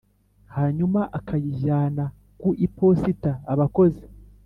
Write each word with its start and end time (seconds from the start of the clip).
hanyuma 0.55 1.01
akayijyana 1.17 2.03
ku 2.39 2.49
iposita. 2.65 3.31
abakozi 3.53 4.03